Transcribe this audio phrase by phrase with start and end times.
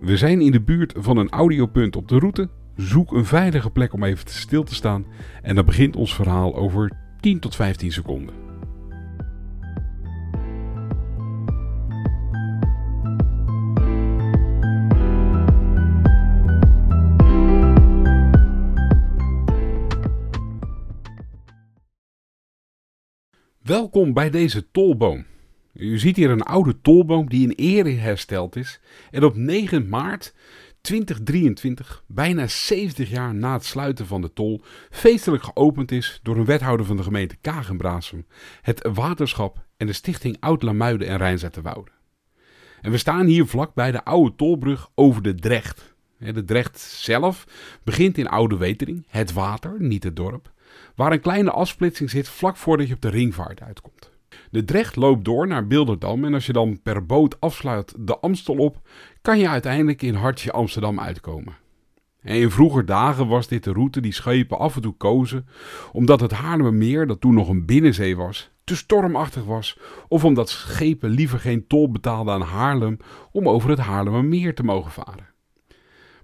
[0.00, 2.48] We zijn in de buurt van een audiopunt op de route.
[2.76, 5.06] Zoek een veilige plek om even stil te staan.
[5.42, 8.34] En dan begint ons verhaal over 10 tot 15 seconden.
[23.62, 25.24] Welkom bij deze tolboom.
[25.80, 28.80] U ziet hier een oude tolboom die in ere hersteld is
[29.10, 30.34] en op 9 maart
[30.80, 36.44] 2023, bijna 70 jaar na het sluiten van de tol, feestelijk geopend is door een
[36.44, 38.26] wethouder van de gemeente Kagenbrasem,
[38.62, 41.90] het waterschap en de stichting Oud-Lamuiden en Rijnzetterwoude.
[42.80, 45.94] En we staan hier vlak bij de oude tolbrug over de Drecht.
[46.18, 47.46] De Drecht zelf
[47.82, 50.52] begint in Oude Wetering, het water, niet het dorp,
[50.94, 53.99] waar een kleine afsplitsing zit vlak voordat je op de ringvaart uitkomt.
[54.50, 58.56] De Drecht loopt door naar Bilderdam en als je dan per boot afsluit de Amstel
[58.56, 58.88] op,
[59.22, 61.56] kan je uiteindelijk in Hartje Amsterdam uitkomen.
[62.22, 65.46] En in vroeger dagen was dit de route die schepen af en toe kozen,
[65.92, 69.78] omdat het Haarlemmermeer, dat toen nog een binnenzee was, te stormachtig was,
[70.08, 72.96] of omdat schepen liever geen tol betaalden aan Haarlem
[73.32, 75.28] om over het Haarlemmermeer te mogen varen.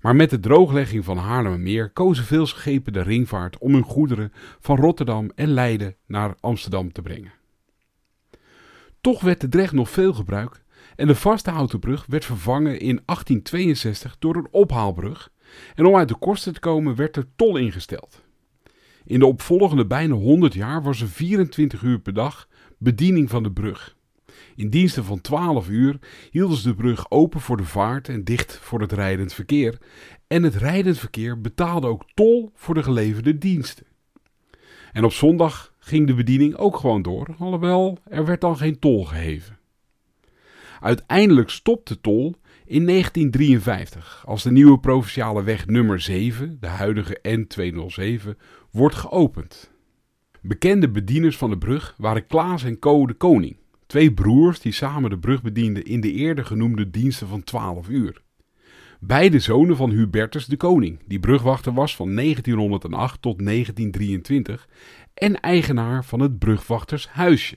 [0.00, 4.76] Maar met de drooglegging van Haarlemmermeer kozen veel schepen de ringvaart om hun goederen van
[4.76, 7.32] Rotterdam en Leiden naar Amsterdam te brengen.
[9.04, 10.62] Toch werd de Drecht nog veel gebruikt
[10.96, 15.30] en de vaste houten brug werd vervangen in 1862 door een ophaalbrug
[15.74, 18.22] en om uit de kosten te komen werd er tol ingesteld.
[19.04, 23.52] In de opvolgende bijna 100 jaar was er 24 uur per dag bediening van de
[23.52, 23.96] brug.
[24.56, 25.98] In diensten van 12 uur
[26.30, 29.78] hielden ze de brug open voor de vaart en dicht voor het rijdend verkeer.
[30.26, 33.86] En het rijdend verkeer betaalde ook tol voor de geleverde diensten.
[34.92, 39.04] En op zondag ging de bediening ook gewoon door, alhoewel er werd dan geen tol
[39.04, 39.58] geheven.
[40.80, 48.28] Uiteindelijk stopte tol in 1953 als de nieuwe provinciale weg nummer 7, de huidige N207,
[48.70, 49.72] wordt geopend.
[50.40, 53.56] Bekende bedieners van de brug waren Klaas en Co de Koning,
[53.86, 58.22] twee broers die samen de brug bedienden in de eerder genoemde diensten van 12 uur.
[59.06, 64.68] Beide zonen van Hubertus de Koning, die brugwachter was van 1908 tot 1923
[65.14, 67.56] en eigenaar van het brugwachtershuisje.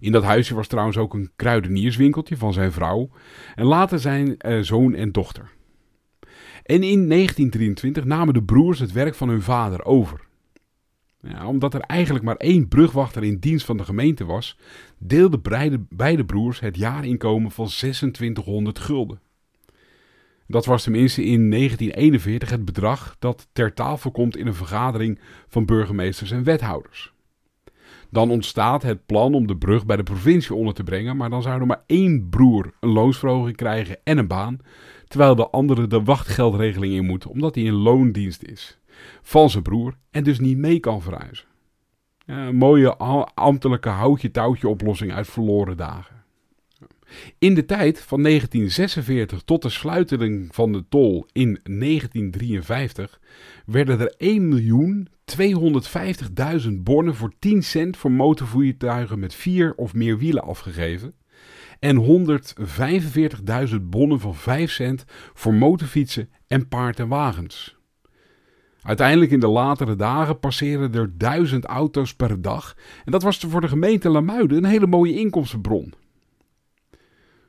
[0.00, 3.10] In dat huisje was trouwens ook een kruidenierswinkeltje van zijn vrouw
[3.54, 5.50] en later zijn eh, zoon en dochter.
[6.62, 10.20] En in 1923 namen de broers het werk van hun vader over.
[11.46, 14.58] Omdat er eigenlijk maar één brugwachter in dienst van de gemeente was,
[14.98, 19.20] deelden beide, beide broers het jaarinkomen van 2600 gulden.
[20.46, 25.64] Dat was tenminste in 1941 het bedrag dat ter tafel komt in een vergadering van
[25.64, 27.14] burgemeesters en wethouders.
[28.10, 31.42] Dan ontstaat het plan om de brug bij de provincie onder te brengen, maar dan
[31.42, 34.58] zou er maar één broer een loonsverhoging krijgen en een baan,
[35.08, 38.78] terwijl de andere de wachtgeldregeling in moet, omdat hij in loondienst is
[39.22, 41.46] van zijn broer en dus niet mee kan verhuizen.
[42.26, 42.96] een mooie
[43.34, 46.15] ambtelijke houtje-touwtje oplossing uit verloren dagen.
[47.38, 53.20] In de tijd van 1946 tot de sluiting van de tol in 1953
[53.66, 54.14] werden er
[56.66, 61.14] 1.250.000 bonnen voor 10 cent voor motorvoertuigen met vier of meer wielen afgegeven
[61.78, 62.28] en
[63.70, 67.76] 145.000 bonnen van 5 cent voor motorfietsen en paard en wagens.
[68.82, 73.60] Uiteindelijk in de latere dagen passeren er duizend auto's per dag en dat was voor
[73.60, 75.94] de gemeente Lamuiden een hele mooie inkomstenbron.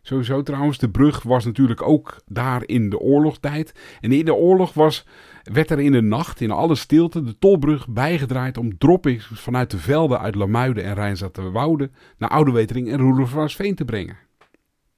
[0.07, 3.73] Sowieso trouwens, de brug was natuurlijk ook daar in de oorlogstijd.
[4.01, 5.05] En in de oorlog was,
[5.43, 9.77] werd er in de nacht, in alle stilte, de tolbrug bijgedraaid om droppings vanuit de
[9.77, 14.17] velden uit Lamuiden en Rijnzaterwoude naar Oudewetering en Roelofarsveen te brengen.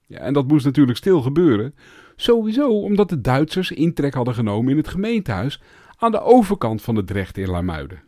[0.05, 1.75] Ja, en dat moest natuurlijk stil gebeuren.
[2.15, 5.61] Sowieso omdat de Duitsers intrek hadden genomen in het gemeentehuis
[5.97, 8.01] aan de overkant van de Drecht in Lamuiden.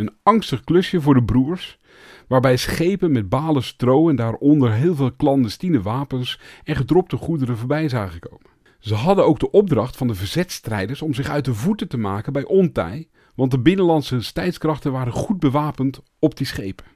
[0.00, 1.78] Een angstig klusje voor de broers,
[2.28, 7.88] waarbij schepen met balen stro en daaronder heel veel clandestine wapens en gedropte goederen voorbij
[7.88, 8.46] zagen komen.
[8.78, 12.32] Ze hadden ook de opdracht van de verzetstrijders om zich uit de voeten te maken
[12.32, 16.86] bij ontij, want de binnenlandse stijdskrachten waren goed bewapend op die schepen.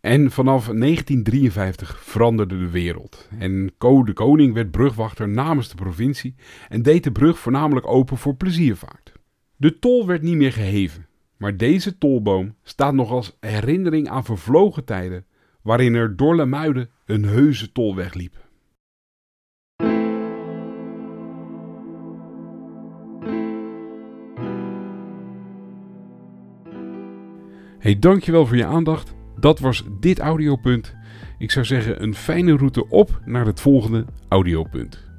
[0.00, 3.28] En vanaf 1953 veranderde de wereld.
[3.38, 6.34] En de Koning werd brugwachter namens de provincie
[6.68, 9.12] en deed de brug voornamelijk open voor pleziervaart.
[9.56, 11.06] De tol werd niet meer geheven,
[11.42, 15.26] maar deze tolboom staat nog als herinnering aan vervlogen tijden
[15.62, 18.36] waarin er door Lemuiden een heuse tolweg liep.
[27.78, 29.14] Hey, dankjewel voor je aandacht.
[29.40, 30.94] Dat was dit audiopunt.
[31.38, 35.11] Ik zou zeggen een fijne route op naar het volgende audiopunt.